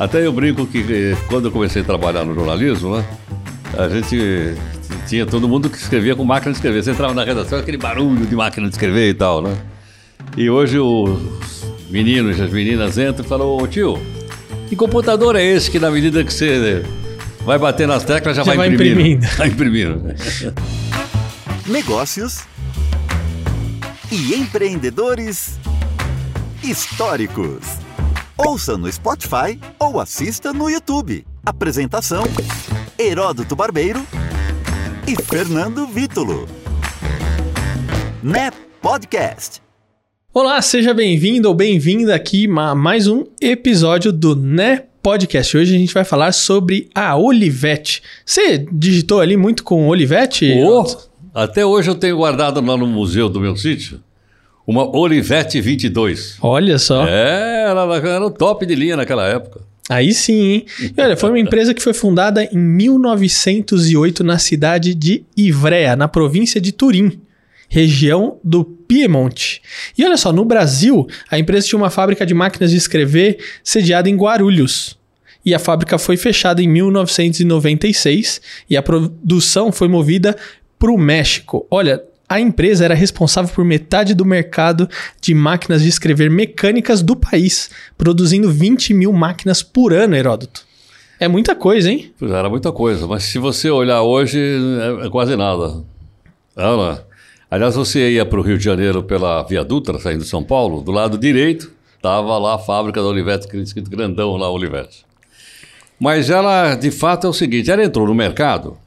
[0.00, 3.04] Até eu brinco que eh, quando eu comecei a trabalhar no jornalismo, né?
[3.76, 4.54] A gente
[5.06, 6.82] tinha todo mundo que escrevia com máquina de escrever.
[6.82, 9.54] Você entrava na redação, aquele barulho de máquina de escrever e tal, né?
[10.38, 14.00] E hoje os meninos e as meninas entram e falam, ô tio,
[14.70, 16.82] que computador é esse que na medida que você
[17.44, 19.26] vai bater nas teclas já, Já vai, vai imprimindo?
[19.26, 19.26] imprimindo.
[19.36, 20.14] Vai imprimindo.
[21.66, 22.40] negócios
[24.10, 25.58] e empreendedores
[26.64, 27.58] históricos.
[28.46, 31.26] Ouça no Spotify ou assista no YouTube.
[31.44, 32.24] Apresentação:
[32.98, 34.00] Heródoto Barbeiro
[35.06, 36.48] e Fernando Vítulo.
[38.22, 39.60] Né Podcast.
[40.32, 45.58] Olá, seja bem-vindo ou bem-vinda aqui a mais um episódio do Né Podcast.
[45.58, 48.02] Hoje a gente vai falar sobre a Olivetti.
[48.24, 50.50] Você digitou ali muito com Olivetti?
[50.62, 50.86] Ô,
[51.34, 54.00] até hoje eu tenho guardado lá no museu do meu sítio
[54.70, 56.36] uma Olivetti 22.
[56.40, 57.04] Olha só.
[57.04, 59.62] É, ela era o top de linha naquela época.
[59.88, 60.66] Aí sim, hein?
[60.96, 66.06] E olha, foi uma empresa que foi fundada em 1908 na cidade de Ivrea, na
[66.06, 67.20] província de Turim,
[67.68, 69.60] região do Piemonte.
[69.98, 74.08] E olha só, no Brasil, a empresa tinha uma fábrica de máquinas de escrever sediada
[74.08, 74.96] em Guarulhos.
[75.44, 80.36] E a fábrica foi fechada em 1996 e a produção foi movida
[80.78, 81.66] para o México.
[81.68, 82.00] Olha,
[82.30, 84.88] a empresa era responsável por metade do mercado
[85.20, 90.64] de máquinas de escrever mecânicas do país, produzindo 20 mil máquinas por ano, Heródoto.
[91.18, 92.12] É muita coisa, hein?
[92.16, 95.82] Pois é, Era muita coisa, mas se você olhar hoje, é, é quase nada.
[96.54, 97.00] Não.
[97.50, 100.82] Aliás, você ia para o Rio de Janeiro pela Via Dutra, saindo de São Paulo,
[100.82, 105.04] do lado direito estava lá a fábrica da Olivetti, escrito grandão lá, Olivetti.
[105.98, 108.78] Mas ela, de fato, é o seguinte, ela entrou no mercado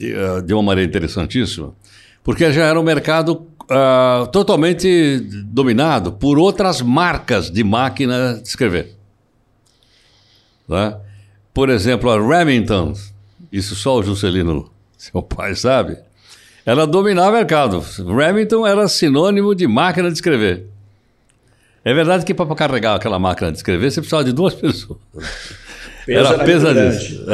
[0.00, 1.74] eh, de uma maneira interessantíssima,
[2.22, 8.96] porque já era um mercado ah, totalmente dominado por outras marcas de máquina de escrever.
[10.68, 10.96] Né?
[11.52, 12.94] Por exemplo, a Remington,
[13.50, 15.98] isso só o Juscelino, seu pai, sabe?
[16.64, 17.84] Ela dominava o mercado.
[18.16, 20.66] Remington era sinônimo de máquina de escrever.
[21.84, 24.98] É verdade que para carregar aquela máquina de escrever você precisava de duas pessoas.
[26.06, 27.24] Peso era era pesadíssimo.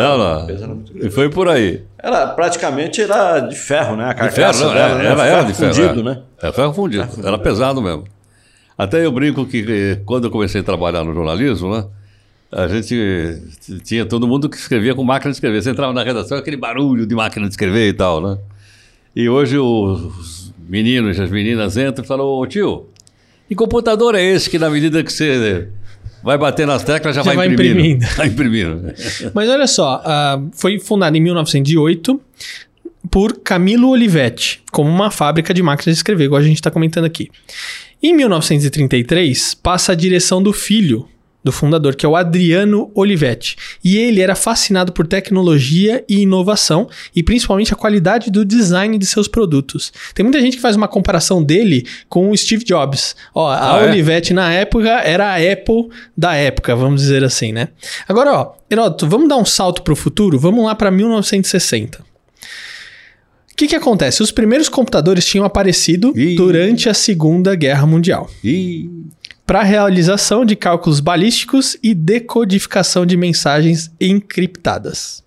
[0.47, 1.15] Peso era muito e grande.
[1.15, 1.83] foi por aí.
[2.01, 4.05] Era praticamente era de ferro, né?
[4.05, 5.07] A De ferro, carcaça dela, é, né?
[5.07, 5.75] ela era de ferro.
[5.75, 6.03] fundido, é.
[6.03, 6.23] né?
[6.43, 7.09] É ferro fundido.
[7.25, 8.05] Era pesado mesmo.
[8.77, 11.85] Até eu brinco que eh, quando eu comecei a trabalhar no jornalismo, né?
[12.51, 13.43] A gente
[13.85, 15.63] tinha todo mundo que escrevia com máquina de escrever.
[15.63, 18.39] Você entrava na redação, aquele barulho de máquina de escrever e tal, né?
[19.15, 22.87] E hoje os meninos e as meninas entram e falam, ô tio,
[23.49, 25.69] que computador é esse que na medida que você
[26.23, 27.81] vai bater nas teclas já, Já vai, vai imprimindo?
[27.81, 28.07] imprimindo.
[28.17, 28.95] Vai imprimindo.
[29.35, 32.21] Mas olha só, ah, foi fundada em 1908
[33.11, 37.05] por Camilo Olivetti, como uma fábrica de máquinas de escrever, igual a gente está comentando
[37.05, 37.31] aqui.
[38.03, 41.09] Em 1933, passa a direção do filho
[41.43, 43.57] do fundador, que é o Adriano Olivetti.
[43.83, 49.07] E ele era fascinado por tecnologia e inovação, e principalmente a qualidade do design de
[49.07, 49.93] seus produtos.
[50.15, 53.15] Tem muita gente que faz uma comparação dele com o Steve Jobs.
[53.35, 53.89] Ó, a Ah, é?
[53.91, 57.69] Olivetti na época era a Apple da época, vamos dizer assim, né?
[58.09, 60.39] Agora, ó, Heródoto, vamos dar um salto para o futuro?
[60.39, 62.01] Vamos lá para 1960.
[63.53, 64.23] O que, que acontece?
[64.23, 66.37] Os primeiros computadores tinham aparecido Ih.
[66.37, 68.89] durante a Segunda Guerra Mundial E
[69.49, 75.25] para realização de cálculos balísticos e decodificação de mensagens encriptadas.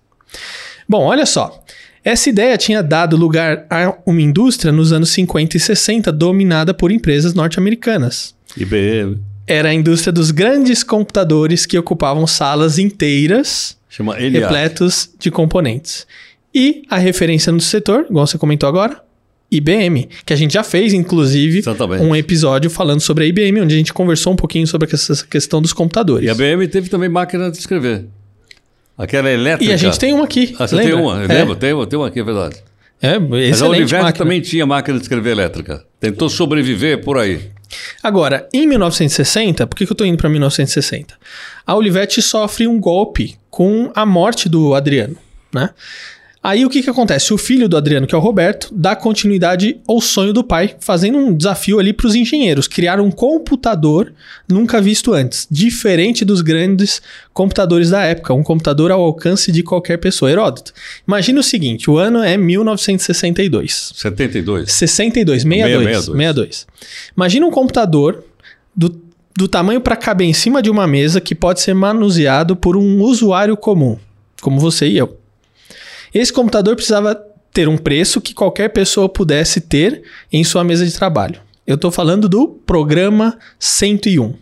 [0.88, 1.60] Bom, olha só.
[2.04, 6.92] Essa ideia tinha dado lugar a uma indústria nos anos 50 e 60 dominada por
[6.92, 8.32] empresas norte-americanas.
[8.56, 16.06] IBM, Era a indústria dos grandes computadores que ocupavam salas inteiras chama repletos de componentes.
[16.54, 19.02] E a referência no setor, igual você comentou agora,
[19.56, 22.02] IBM, que a gente já fez, inclusive, Exatamente.
[22.02, 25.60] um episódio falando sobre a IBM, onde a gente conversou um pouquinho sobre essa questão
[25.60, 26.26] dos computadores.
[26.26, 28.06] E a IBM teve também máquina de escrever.
[28.96, 29.70] Aquela elétrica.
[29.70, 30.54] E a gente tem uma aqui.
[30.58, 30.92] Ah, você lembra?
[30.92, 32.56] tem uma, eu é, lembro, tem, uma- tem uma aqui, é verdade.
[33.00, 34.12] É, Mas a Olivetti máquina.
[34.12, 35.84] também tinha máquina de escrever elétrica.
[35.98, 37.50] Tentou sobreviver por aí.
[38.02, 41.14] Agora, em 1960, por que, que eu tô indo para 1960?
[41.66, 45.16] A Olivetti sofre um golpe com a morte do Adriano,
[45.52, 45.70] né?
[46.42, 47.32] Aí o que, que acontece?
[47.32, 51.16] O filho do Adriano, que é o Roberto, dá continuidade ao sonho do pai, fazendo
[51.16, 54.12] um desafio ali para os engenheiros, criar um computador
[54.48, 57.00] nunca visto antes, diferente dos grandes
[57.32, 60.32] computadores da época, um computador ao alcance de qualquer pessoa.
[60.32, 60.72] Heródoto,
[61.06, 63.92] imagina o seguinte, o ano é 1962.
[63.94, 64.72] 72.
[64.72, 66.06] 62, 62, 62.
[66.06, 66.66] 62.
[67.16, 68.24] Imagina um computador
[68.74, 69.00] do,
[69.36, 73.00] do tamanho para caber em cima de uma mesa que pode ser manuseado por um
[73.00, 73.96] usuário comum,
[74.40, 75.21] como você e eu.
[76.14, 77.14] Esse computador precisava
[77.52, 81.40] ter um preço que qualquer pessoa pudesse ter em sua mesa de trabalho.
[81.66, 84.34] Eu estou falando do programa 101,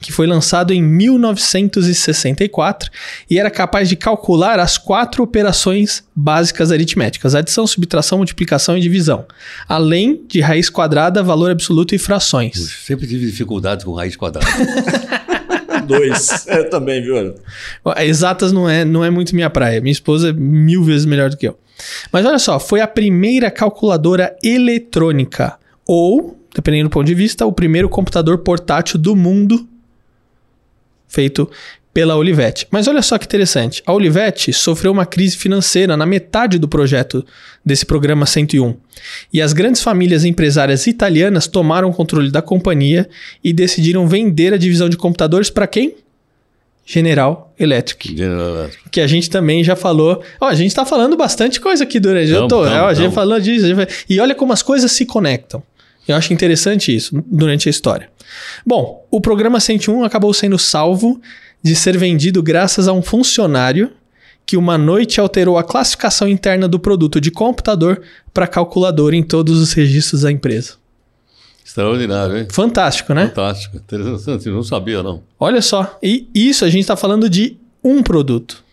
[0.00, 2.90] que foi lançado em 1964
[3.28, 9.26] e era capaz de calcular as quatro operações básicas aritméticas: adição, subtração, multiplicação e divisão,
[9.68, 12.56] além de raiz quadrada, valor absoluto e frações.
[12.56, 14.46] Eu sempre tive dificuldade com raiz quadrada.
[15.86, 16.46] Dois.
[16.48, 17.34] Eu também, viu?
[17.98, 19.80] Exatas não é, não é muito minha praia.
[19.80, 21.58] Minha esposa é mil vezes melhor do que eu.
[22.12, 27.52] Mas olha só, foi a primeira calculadora eletrônica, ou, dependendo do ponto de vista, o
[27.52, 29.66] primeiro computador portátil do mundo
[31.12, 31.50] feito
[31.92, 32.66] pela Olivetti.
[32.70, 37.24] Mas olha só que interessante, a Olivetti sofreu uma crise financeira na metade do projeto
[37.64, 38.74] desse programa 101.
[39.32, 43.08] E as grandes famílias empresárias italianas tomaram o controle da companhia
[43.44, 45.94] e decidiram vender a divisão de computadores para quem?
[46.84, 48.16] General Electric.
[48.16, 48.90] General Electric.
[48.90, 50.22] Que a gente também já falou.
[50.40, 52.30] Ó, a gente está falando bastante coisa aqui durante.
[52.30, 53.66] eu Tamo, tô, tamo, ó, a gente falou disso.
[53.66, 55.62] gente E olha como as coisas se conectam.
[56.06, 58.10] Eu acho interessante isso durante a história.
[58.66, 61.20] Bom, o programa 101 acabou sendo salvo
[61.62, 63.92] de ser vendido graças a um funcionário
[64.44, 68.02] que uma noite alterou a classificação interna do produto de computador
[68.34, 70.74] para calculador em todos os registros da empresa.
[71.64, 72.48] Extraordinário, hein?
[72.50, 73.28] Fantástico, né?
[73.28, 73.76] Fantástico.
[73.76, 75.22] Interessante, não sabia, não.
[75.38, 78.64] Olha só, e isso a gente está falando de um produto.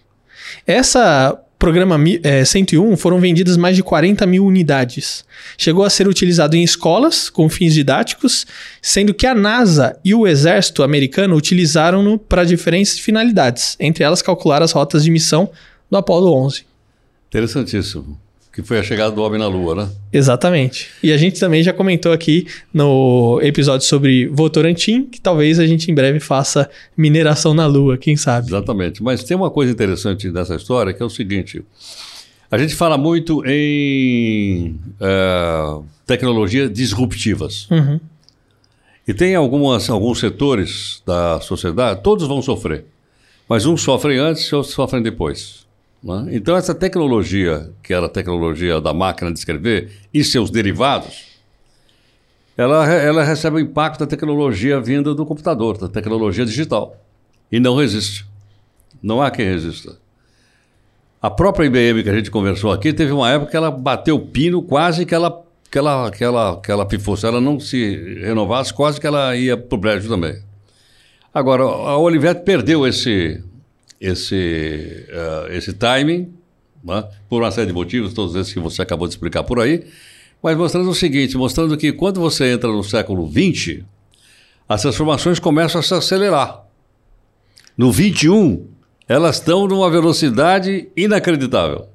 [0.66, 5.26] Essa programa eh, 101 foram vendidas mais de 40 mil unidades.
[5.58, 8.48] Chegou a ser utilizado em escolas com fins didáticos,
[8.82, 14.64] sendo que a NASA e o Exército americano utilizaram-no para diferentes finalidades, entre elas calcular
[14.64, 15.52] as rotas de missão
[15.92, 16.66] do Apollo 11.
[17.28, 18.18] Interessantíssimo.
[18.52, 19.90] Que foi a chegada do homem na Lua, né?
[20.12, 20.90] Exatamente.
[21.04, 25.90] E a gente também já comentou aqui no episódio sobre Votorantim, que talvez a gente
[25.92, 28.48] em breve faça mineração na Lua, quem sabe.
[28.48, 29.04] Exatamente.
[29.04, 31.64] Mas tem uma coisa interessante dessa história que é o seguinte:
[32.52, 37.68] a gente fala muito em eh, tecnologias disruptivas.
[37.70, 38.00] Uhum.
[39.08, 42.86] E tem algumas, alguns setores da sociedade, todos vão sofrer.
[43.48, 45.68] Mas uns sofrem antes e outros sofrem depois.
[46.04, 46.28] Né?
[46.32, 51.28] Então, essa tecnologia, que era a tecnologia da máquina de escrever e seus derivados,
[52.58, 56.98] ela, ela recebe o impacto da tecnologia vinda do computador, da tecnologia digital.
[57.52, 58.26] E não resiste.
[59.02, 59.98] Não há quem resista.
[61.22, 64.28] A própria IBM que a gente conversou aqui teve uma época que ela bateu o
[64.28, 68.20] pino quase que ela que ela que ela que ela pifou, se ela não se
[68.22, 70.42] renovasse, quase que ela ia pro brejo também.
[71.34, 73.44] Agora, a Olivetti perdeu esse
[74.00, 76.34] esse eh, esse timing,
[76.84, 79.86] né, por uma série de motivos, todos esses que você acabou de explicar por aí,
[80.42, 83.84] mas mostrando o seguinte, mostrando que quando você entra no século XX,
[84.68, 86.64] as transformações começam a se acelerar.
[87.78, 88.68] No 21,
[89.08, 91.88] elas estão numa velocidade inacreditável.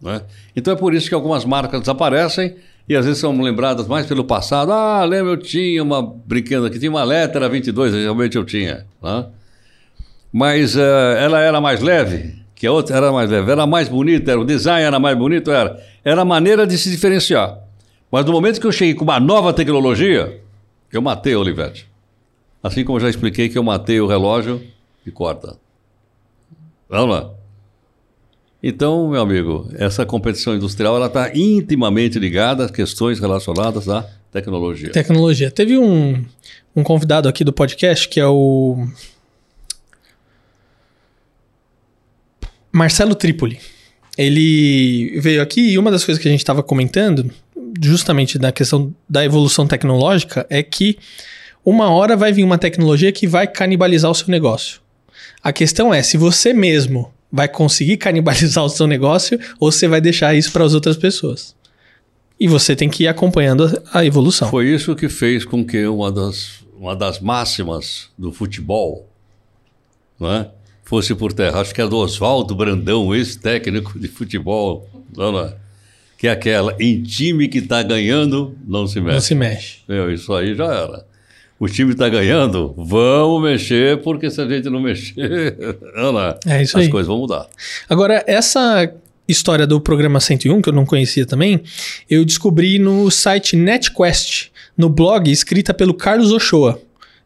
[0.00, 0.22] né?
[0.54, 2.54] Então é por isso que algumas marcas desaparecem
[2.88, 4.72] e às vezes são lembradas mais pelo passado.
[4.72, 8.86] Ah, lembra, eu tinha uma, brincando aqui, tinha uma letra 22, realmente eu tinha.
[9.02, 9.26] né?
[10.36, 14.32] Mas eh, ela era mais leve, que a outra era mais leve, era mais bonita,
[14.32, 15.80] era, o design era mais bonito, era.
[16.04, 17.60] Era a maneira de se diferenciar.
[18.10, 20.40] Mas no momento que eu cheguei com uma nova tecnologia,
[20.92, 21.88] eu matei a Olivetti.
[22.60, 24.60] Assim como já expliquei que eu matei o relógio
[25.06, 25.56] e corta.
[26.88, 27.30] Vamos lá.
[28.60, 34.90] Então, meu amigo, essa competição industrial ela está intimamente ligada às questões relacionadas à tecnologia.
[34.90, 35.48] Tecnologia.
[35.48, 36.24] Teve um,
[36.74, 38.84] um convidado aqui do podcast que é o
[42.74, 43.60] Marcelo Tripoli.
[44.18, 47.30] Ele veio aqui e uma das coisas que a gente estava comentando,
[47.80, 50.98] justamente na questão da evolução tecnológica, é que
[51.64, 54.80] uma hora vai vir uma tecnologia que vai canibalizar o seu negócio.
[55.40, 60.00] A questão é se você mesmo vai conseguir canibalizar o seu negócio ou você vai
[60.00, 61.54] deixar isso para as outras pessoas.
[62.40, 64.50] E você tem que ir acompanhando a a evolução.
[64.50, 69.08] Foi isso que fez com que uma das, uma das máximas do futebol
[70.18, 70.50] não é?
[70.84, 71.60] Fosse por terra.
[71.60, 74.88] Acho que é do Oswaldo Brandão, ex-técnico de futebol,
[75.18, 75.52] é?
[76.18, 79.14] que é aquela, em time que está ganhando, não se mexe.
[79.14, 79.78] Não se mexe.
[79.88, 81.04] Meu, isso aí já era.
[81.58, 85.56] O time está ganhando, vamos mexer, porque se a gente não mexer,
[85.96, 86.90] Ana, É isso as aí.
[86.90, 87.46] coisas vão mudar.
[87.88, 88.92] Agora, essa
[89.26, 91.62] história do programa 101, que eu não conhecia também,
[92.10, 96.78] eu descobri no site NetQuest, no blog escrita pelo Carlos Ochoa.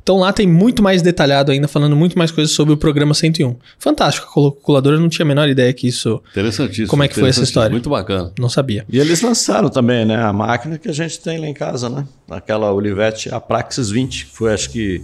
[0.08, 3.54] Então lá tem muito mais detalhado ainda, falando muito mais coisas sobre o programa 101.
[3.78, 6.88] Fantástico, a calculadora eu não tinha a menor ideia que isso Interessantíssimo.
[6.88, 7.68] Como é que foi essa história?
[7.68, 8.32] Muito bacana.
[8.38, 8.86] não sabia.
[8.88, 10.16] E eles lançaram também, né?
[10.16, 12.06] A máquina que a gente tem lá em casa, né?
[12.30, 15.02] Aquela Olivetti Apraxis 20, que foi acho que.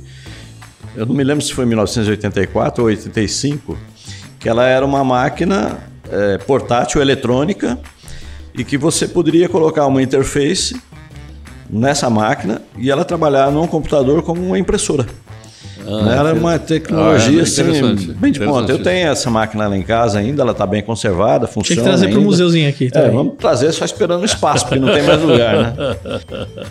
[0.97, 3.79] Eu não me lembro se foi em 1984 ou 85,
[4.41, 5.81] que ela era uma máquina
[6.11, 7.79] eh, portátil eletrônica
[8.55, 10.81] e que você poderia colocar uma interface
[11.75, 15.05] nessa máquina e ela trabalhar num computador como uma impressora.
[15.87, 18.73] Ah, ela é uma tecnologia ah, é assim, bem de ponta.
[18.73, 21.65] Eu tenho essa máquina lá em casa ainda, ela está bem conservada, funciona.
[21.65, 22.89] Tinha que trazer para o museuzinho aqui.
[22.95, 25.75] É, vamos trazer só esperando espaço, porque não tem mais lugar, né?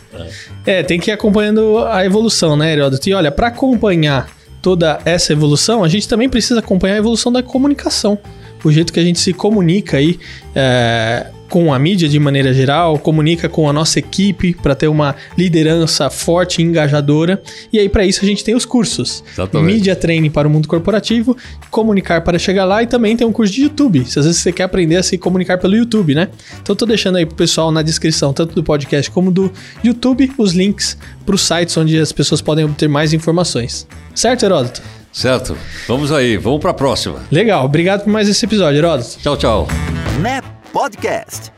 [0.66, 3.08] É, tem que ir acompanhando a evolução, né, Heródoto?
[3.10, 4.30] E olha, para acompanhar
[4.62, 8.18] toda essa evolução, a gente também precisa acompanhar a evolução da comunicação.
[8.64, 10.18] O jeito que a gente se comunica aí
[10.56, 15.16] é, com a mídia de maneira geral, comunica com a nossa equipe para ter uma
[15.38, 17.44] liderança forte e engajadora.
[17.72, 19.72] E aí, para isso, a gente tem os cursos: Exatamente.
[19.72, 21.38] Mídia Training para o mundo corporativo,
[21.70, 24.04] Comunicar para chegar lá e também tem um curso de YouTube.
[24.04, 26.30] Se às vezes você quer aprender a se comunicar pelo YouTube, né?
[26.60, 29.52] Então, tô deixando aí pro pessoal na descrição, tanto do podcast como do
[29.84, 33.88] YouTube, os links para os sites onde as pessoas podem obter mais informações.
[34.16, 34.82] Certo, Heródoto?
[35.12, 35.56] Certo.
[35.88, 37.20] Vamos aí, vamos para a próxima.
[37.32, 39.20] Legal, obrigado por mais esse episódio, Heródoto.
[39.22, 39.68] Tchau, tchau.
[40.74, 41.52] Podcast.